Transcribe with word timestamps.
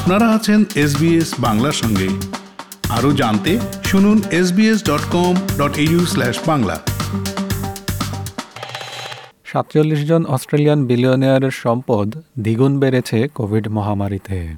আপনারা 0.00 0.28
আছেন 0.28 0.64
এসবিএস 0.74 1.34
বাংলার 1.38 1.72
সঙ্গে। 1.72 2.08
আরও 2.88 3.12
জানতে 3.12 3.58
শুনুন 3.84 4.22
SBS 4.30 4.84
dot 4.84 5.04
com 5.12 5.34
dot 5.58 5.78
U 5.78 6.06
slash 6.06 6.38
Bangla. 6.46 6.80
সাতচল্লিশ 9.44 10.06
জন 10.06 10.24
অস্ট্রেলিয়ান 10.24 10.86
বিলিয়নিয়ারের 10.86 11.50
সম্পদ 11.50 12.14
দ্বিগুণ 12.38 12.78
বেড়েছে 12.78 13.28
কোভিড 13.34 13.68
মহামারীতে। 13.68 14.48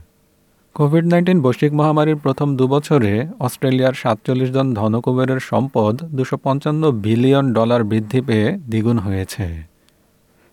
কোভিড 0.75 1.05
নাইন্টিন 1.07 1.43
বৈশ্বিক 1.43 1.73
মহামারীর 1.73 2.17
প্রথম 2.17 2.57
দুবছরে 2.57 3.27
অস্ট্রেলিয়ার 3.39 3.93
সাতচল্লিশ 3.93 4.51
জন 4.51 4.75
ধনকুবেরের 4.75 5.41
সম্পদ 5.41 6.05
দুশো 6.05 6.37
পঞ্চান্ন 6.37 6.91
বিলিয়ন 6.91 7.53
ডলার 7.53 7.85
বৃদ্ধি 7.85 8.21
পেয়ে 8.21 8.53
দ্বিগুণ 8.53 8.99
হয়েছে। 8.99 9.47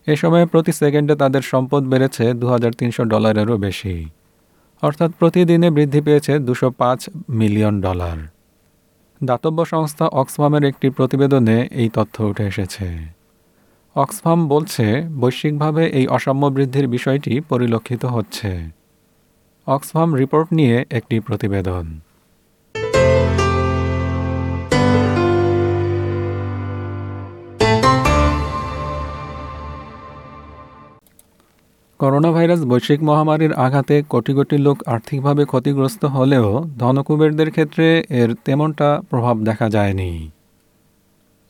এ 0.07 0.15
সময়ে 0.15 0.45
প্রতি 0.45 0.71
সেকেন্ডে 0.71 1.15
তাদের 1.15 1.41
সম্পদ 1.41 1.83
বেড়েছে 1.83 2.33
দু 2.33 2.47
হাজার 2.47 2.71
তিনশো 2.71 3.03
ডলারেরও 3.03 3.57
বেশি। 3.57 4.05
অর্থাৎ 4.81 5.11
প্রতিদিনে 5.11 5.69
বৃদ্ধি 5.69 6.01
পেয়েছে 6.01 6.39
দুশো 6.39 6.71
মিলিয়ন 7.29 7.81
ডলার। 7.81 8.17
দাতব্য 9.23 9.65
সংস্থা 9.65 10.05
অক্সফামের 10.05 10.63
একটি 10.63 10.89
প্রতিবেদনে 10.89 11.67
এই 11.71 11.89
তথ্য 11.93 12.23
উঠে 12.23 12.43
এসেছে। 12.43 13.13
অক্সফাম 13.95 14.47
বলছে, 14.47 15.01
বৈশ্বিকভাবে 15.19 15.87
এই 15.87 16.07
অসাম্য 16.07 16.47
বৃদ্ধির 16.47 16.87
বিষয়টি 16.87 17.39
পরিলক্ষিত 17.39 18.05
হচ্ছে। 18.05 18.71
অক্সফাম 19.67 20.15
রিপোর্ট 20.15 20.53
নিয়ে 20.53 20.85
একটি 20.89 21.19
প্রতিবেদন। 21.19 21.99
করোনা 31.99 32.29
ভাইরাস 32.31 32.61
বৈশ্বিক 32.71 32.99
মহামারীর 33.09 33.53
আঘাতে 33.65 33.95
কোটি 34.11 34.31
কোটি 34.37 34.57
লোক 34.65 34.77
আর্থিকভাবে 34.93 35.43
ক্ষতিগ্রস্ত 35.45 36.01
হলেও 36.15 36.47
ধনকুবেরদের 36.79 37.49
ক্ষেত্রে 37.55 37.87
এর 38.21 38.29
তেমনটা 38.45 38.89
প্রভাব 39.09 39.35
দেখা 39.43 39.67
যায়নি। 39.69 40.11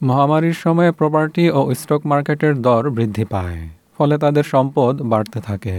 মহামারীর 0.02 0.58
সময়ে 0.64 0.92
প্রপার্টি 0.92 1.46
ও 1.58 1.60
স্টক 1.74 2.02
মার্কেটের 2.12 2.54
দর 2.62 2.84
বৃদ্ধি 2.90 3.26
পায়, 3.26 3.60
ফলে 3.98 4.16
তাদের 4.18 4.46
সম্পদ 4.54 4.94
বাড়তে 5.12 5.40
থাকে। 5.42 5.78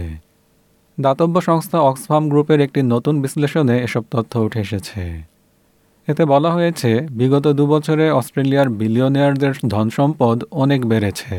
দাতব্য 0.97 1.35
সংস্থা 1.41 1.77
অক্সফার্ম 1.81 2.25
গ্রুপের 2.29 2.59
একটি 2.61 2.81
নতুন 2.93 3.15
বিশ্লেষণে 3.21 3.75
এসব 3.87 4.03
তথ্য 4.13 4.33
উঠে 4.39 4.59
এসেছে। 4.59 5.01
এতে 6.07 6.23
বলা 6.25 6.49
হয়েছে, 6.51 6.91
বিগত 7.11 7.45
দুবছরে 7.59 8.05
অস্ট্রেলিয়ার 8.11 8.67
বিলিয়নিয়ারদের 8.79 9.53
ধনসম্পদ 9.73 10.37
অনেক 10.63 10.81
বেড়েছে। 10.85 11.37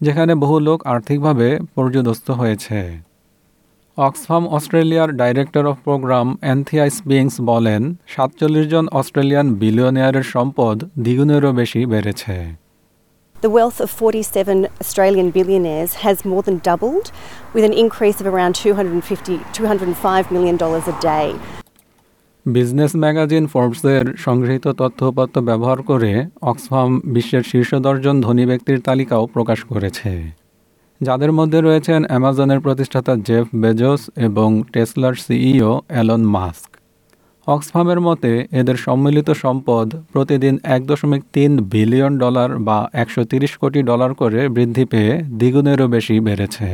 যেখানে 0.00 0.32
বহু 0.34 0.56
লোক 0.68 0.78
আর্থিকভাবে 0.86 1.48
পর্যদস্ত 1.76 2.26
হয়েছে 2.30 2.78
অক্সফাম 3.98 4.42
অস্ট্রেলিয়ার 4.48 5.10
ডাইরেক্টর 5.16 5.64
অফ 5.66 5.76
প্রোগ্রাম 5.86 6.26
অ্যান্থিয়াইস 6.40 6.96
বিংস 7.06 7.34
বলেন 7.50 7.82
সাতচল্লিশ 8.06 8.66
জন 8.66 8.84
অস্ট্রেলিয়ান 8.92 9.46
বিলিয়নিয়ারের 9.62 10.26
সম্পদ 10.34 10.76
দ্বিগুণেরও 11.04 11.50
বেশি 11.52 11.80
বেড়েছে 11.86 12.36
The 13.36 13.50
wealth 13.50 13.78
of 13.80 13.90
47 13.92 14.66
Australian 14.82 15.28
billionaires 15.30 15.92
has 15.96 16.16
more 16.24 16.42
than 16.42 16.56
doubled, 16.60 17.06
with 17.54 17.64
an 17.64 17.74
increase 17.74 18.18
of 18.20 18.26
around 18.26 18.52
250, 18.56 19.38
205 19.52 20.32
million 20.32 20.56
dollars 20.56 20.86
a 20.88 20.96
day. 21.12 21.26
Business 22.54 22.92
magazine 22.96 23.44
ফোর্বসের 23.46 24.04
সংগৃহীত 24.16 24.66
তথ্যপত্র 24.68 25.36
ব্যবহার 25.40 25.82
করে 25.82 26.12
অক্সফাম 26.42 27.00
বিশ্বের 27.04 27.42
শীর্ষ 27.42 27.70
দশজন 27.74 28.20
ধনী 28.20 28.46
ব্যক্তির 28.46 28.78
তালিকাও 28.80 29.26
প্রকাশ 29.26 29.58
করেছে। 29.64 30.10
যাদের 31.00 31.32
মধ্যে 31.32 31.60
রয়েছেন 31.60 32.00
অ্যামাজনের 32.04 32.60
প্রতিষ্ঠাতা 32.60 33.12
জেফ 33.16 33.46
বেজোস 33.54 34.10
এবং 34.16 34.62
টেসলার 34.72 35.14
সিইও 35.14 35.80
অ্যালন 35.88 36.22
মাস্ক। 36.24 36.70
অক্সফামের 37.46 38.00
মতে, 38.00 38.32
এদের 38.52 38.76
সম্মিলিত 38.76 39.30
সম্পদ 39.30 39.88
প্রতিদিন 40.12 40.54
এক 40.64 40.82
দশমিক 40.86 41.22
তিন 41.32 41.50
বিলিয়ন 41.62 42.18
ডলার 42.18 42.50
বা 42.58 42.78
একশো 42.92 43.22
কোটি 43.60 43.82
ডলার 43.82 44.14
করে 44.14 44.48
বৃদ্ধি 44.48 44.84
পেয়ে 44.84 45.12
দ্বিগুণেরও 45.22 45.86
বেশি 45.88 46.20
বেড়েছে। 46.20 46.68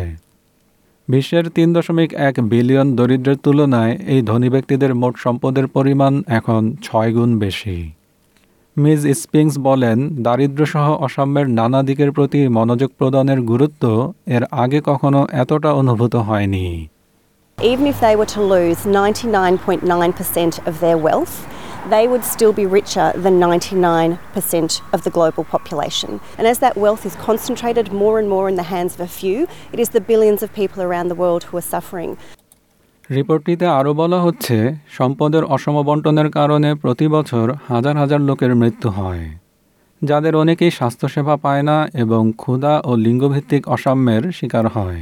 বিশ্বের 1.08 1.46
তিন 1.56 1.68
দশমিক 1.76 2.10
এক 2.28 2.34
বিলিয়ন 2.52 2.88
দরিদ্রের 2.98 3.38
তুলনায় 3.44 3.92
এই 4.14 4.20
ধনী 4.22 4.48
ব্যক্তিদের 4.54 4.92
মোট 4.94 5.14
সম্পদের 5.24 5.66
পরিমাণ 5.66 6.12
এখন 6.38 6.62
ছয় 6.82 7.10
গুণ 7.16 7.30
বেশি। 7.38 7.78
মিস 8.76 9.00
স্পিংস 9.20 9.54
বলেন 9.68 9.98
দারিদ্র্যসহ 10.26 10.86
অসাম্যের 11.06 11.46
নানা 11.58 11.80
দিকের 11.88 12.10
প্রতি 12.16 12.40
মনোযোগ 12.48 12.90
প্রদানের 12.98 13.40
গুরুত্ব 13.50 13.84
এর 14.26 14.44
আগে 14.62 14.78
কখনো 14.84 15.20
এতটা 15.42 15.70
অনুভূত 15.80 16.14
হয়নি। 16.28 16.66
Even 17.58 17.84
if 17.92 17.98
they 18.04 18.14
were 18.20 18.30
to 18.36 18.40
lose 18.54 18.80
99.9% 18.98 20.52
of 20.68 20.74
their 20.82 20.98
wealth, 21.06 21.34
they 21.86 22.08
would 22.08 22.24
still 22.24 22.52
be 22.52 22.66
richer 22.66 23.12
than 23.14 23.38
99% 23.38 24.82
of 24.92 25.04
the 25.04 25.10
global 25.10 25.44
population. 25.44 26.20
And 26.38 26.46
as 26.46 26.58
that 26.60 26.76
wealth 26.76 27.04
is 27.04 27.14
concentrated 27.16 27.92
more 27.92 28.18
and 28.18 28.28
more 28.28 28.48
in 28.48 28.56
the 28.56 28.64
hands 28.64 28.94
of 28.94 29.00
a 29.00 29.08
few, 29.10 29.46
it 29.72 29.80
is 29.80 29.90
the 29.90 30.00
billions 30.02 30.42
of 30.42 30.52
people 30.52 30.82
around 30.82 31.08
the 31.08 31.14
world 31.14 31.44
who 31.44 31.56
are 31.56 31.68
suffering. 31.74 32.12
রিপোর্টটিতে 33.10 33.66
আরও 33.78 33.92
বলা 33.94 34.18
হচ্ছে 34.26 34.56
সম্পদের 34.98 35.44
অসম 35.54 35.76
বন্টনের 35.82 36.28
কারণে 36.38 36.70
প্রতি 36.74 37.06
বছর 37.08 37.46
হাজার 37.68 37.94
হাজার 37.96 38.20
লোকের 38.28 38.52
মৃত্যু 38.60 38.88
হয় 38.98 39.24
যাদের 40.02 40.34
অনেকেই 40.36 40.72
স্বাস্থ্যসেবা 40.78 41.34
পায় 41.36 41.64
না 41.70 41.76
এবং 41.94 42.22
ক্ষুধা 42.42 42.74
ও 42.84 42.90
লিঙ্গভিত্তিক 43.06 43.62
অসাম্যের 43.68 44.24
শিকার 44.38 44.66
হয় 44.76 45.00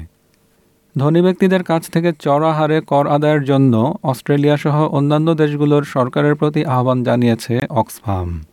ধনী 0.99 1.21
ব্যক্তিদের 1.23 1.63
কাছ 1.63 1.83
থেকে 1.91 2.11
চড়া 2.19 2.53
হারে 2.53 2.81
কর 2.81 3.05
আদায়ের 3.07 3.43
জন্য 3.45 3.75
অস্ট্রেলিয়া 4.03 4.57
সহ 4.57 4.77
অন্যান্য 4.89 5.29
দেশগুলোর 5.35 5.85
সরকারের 5.85 6.35
প্রতি 6.35 6.65
আহ্বান 6.65 6.99
জানিয়েছে 7.03 7.55
Oxfam. 7.71 8.45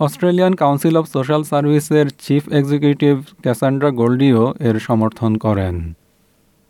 Australian 0.00 0.54
council 0.54 0.96
of 0.96 1.04
social 1.12 1.42
সার্ভিসের 1.42 2.06
চিফ 2.18 2.48
এক্সিকিউটিভ 2.52 3.14
ক্যাসান্ড্রা 3.42 3.90
গোল্ডিও 3.90 4.54
এর 4.60 4.76
সমর্থন 4.78 5.32
করেন। 5.36 5.74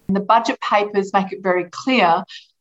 The 0.08 0.24
budget 0.34 0.58
papers 0.70 1.08
make 1.16 1.30
it 1.36 1.40
very 1.50 1.66
clear 1.78 2.10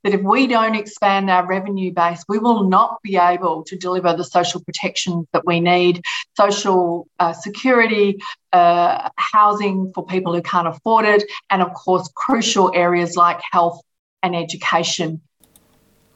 that 0.05 0.13
if 0.13 0.21
we 0.23 0.45
don't 0.47 0.75
expand 0.75 1.23
our 1.29 1.45
revenue 1.47 1.91
base, 1.91 2.23
we 2.29 2.37
will 2.37 2.63
not 2.69 2.91
be 3.01 3.17
able 3.17 3.57
to 3.63 3.75
deliver 3.75 4.11
the 4.13 4.27
social 4.37 4.59
protections 4.61 5.21
that 5.33 5.43
we 5.45 5.57
need 5.61 5.95
social 6.37 7.07
uh, 7.19 7.33
security, 7.45 8.07
uh, 8.53 9.09
housing 9.33 9.91
for 9.93 10.05
people 10.05 10.31
who 10.35 10.43
can't 10.43 10.67
afford 10.67 11.05
it, 11.05 11.21
and 11.49 11.59
of 11.61 11.71
course, 11.73 12.05
crucial 12.15 12.67
areas 12.75 13.11
like 13.17 13.39
health 13.51 13.77
and 14.23 14.31
education. 14.35 15.11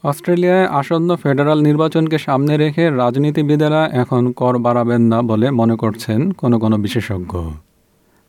অস্ট্রেলিয়ায় 0.04 0.66
আসন্ন 0.80 1.10
federal 1.16 1.60
নির্বাচনকে 1.62 2.18
সামনে 2.18 2.54
রেখে 2.58 2.84
রাজনীতিবিদেরা 3.02 3.82
এখন 3.94 4.24
কর 4.32 4.54
বাড়াবেন 4.58 5.02
না 5.02 5.20
বলে 5.22 5.48
মনে 5.52 5.76
করছেন 5.76 6.20
কোনো 6.32 6.56
কোনো 6.60 6.76
বিশেষজ্ঞ 6.78 7.34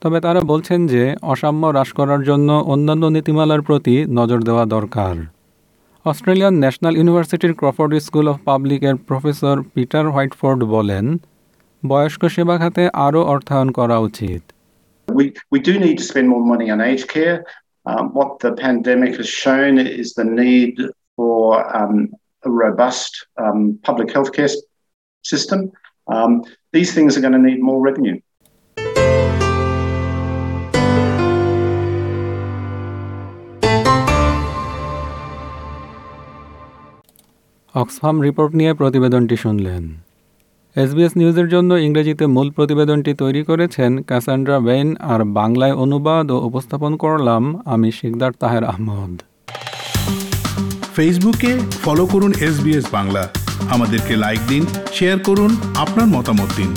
তবে 0.03 0.19
তারা 0.21 0.41
বলছেন 0.41 0.81
যে 0.87 1.03
অসাম্য 1.23 1.63
হ্রাস 1.67 1.91
করার 1.93 2.21
জন্য 2.23 2.49
অন্যান্য 2.73 3.05
নীতিমালার 3.07 3.63
প্রতি 3.63 3.95
নজর 4.11 4.39
দেওয়া 4.43 4.65
দরকার 4.67 5.15
অস্ট্রেলিয়ান 6.05 6.55
ন্যাশনাল 6.63 6.95
ইউনিভার্সিটির 6.97 7.55
ক্রফোর্ড 7.61 7.93
স্কুল 8.07 8.27
অফ 8.33 8.37
পাবলিকের 8.49 8.97
প্রফেসর 9.09 9.57
পিটার 9.75 10.05
হোয়াইটফোর্ড 10.15 10.61
বলেন 10.75 11.05
বয়স্ক 11.83 12.23
সেবা 12.35 12.57
খাতে 12.63 12.83
আরও 13.07 13.21
অর্থায়ন 13.33 13.69
করা 13.79 13.97
উচিত 14.09 14.43
We, 15.09 15.25
we 15.55 15.61
do 15.69 15.75
need 15.85 15.97
to 16.01 16.07
spend 16.11 16.27
more 16.35 16.45
money 16.53 16.67
on 16.75 16.79
aged 16.91 17.09
care. 17.17 17.37
Um, 17.91 18.05
what 18.19 18.31
the 18.45 18.53
pandemic 18.65 19.13
has 19.21 19.29
shown 19.45 19.73
is 20.01 20.09
the 20.21 20.27
need 20.43 20.75
for 21.17 21.43
um, 21.79 21.95
a 22.49 22.51
robust 22.65 23.13
um, 23.43 23.61
public 23.89 24.09
healthcare 24.17 24.53
system. 25.25 25.61
Um, 26.15 26.31
these 26.77 26.91
things 26.97 27.11
are 27.17 27.25
going 27.27 27.39
to 27.41 27.45
need 27.49 27.61
more 27.71 27.81
revenue. 27.89 28.19
Oxfam 37.75 38.21
report 38.21 38.55
নিয়ে 38.55 38.75
প্রতিবেদনটি 38.75 39.37
শুনলেন। 39.37 39.95
SBS 40.77 41.17
নিউজের 41.17 41.49
জন্য 41.49 41.75
ইংরেজিতে 41.75 42.27
মূল 42.27 42.51
প্রতিবেদনটি 42.51 43.15
তৈরি 43.15 43.43
করেছেন 43.43 44.03
ক্যাসান্ড্রা 44.03 44.61
বেইন 44.61 44.97
আর 45.01 45.25
বাংলায় 45.25 45.73
অনুবাদ 45.73 46.31
ও 46.31 46.37
উপস্থাপন 46.39 46.97
করলাম 46.97 47.63
আমি 47.65 47.93
শিকদার 47.93 48.33
তাহের 48.33 48.65
আহমদ। 48.65 49.23
ফেসবুকে 50.97 51.59
ফলো 51.85 52.07
করুন 52.07 52.33
এস 52.41 52.87
বাংলা। 52.93 53.29
আমাদেরকে 53.71 54.17
লাইক 54.17 54.41
দিন, 54.49 54.67
শেয়ার 54.93 55.19
করুন, 55.19 55.57
আপনার 55.77 56.07
মতামত 56.07 56.49
দিন। 56.57 56.75